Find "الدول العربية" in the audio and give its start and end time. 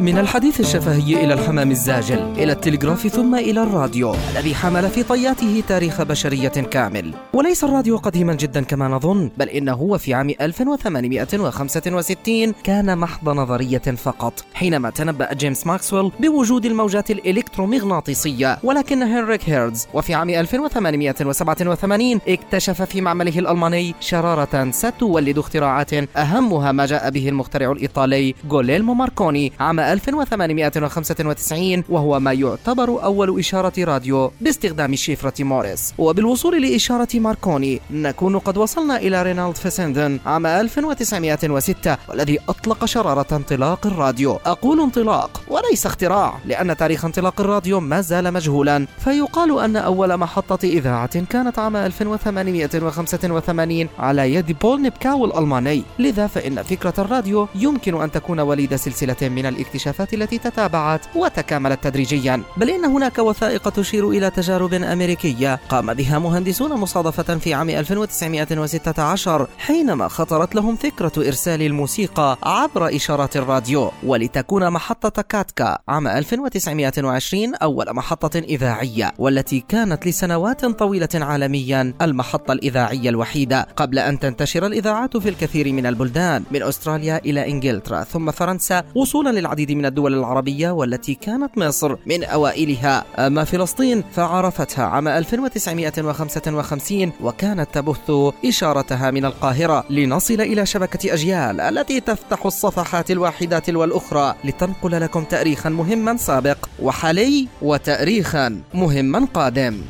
89.86-90.70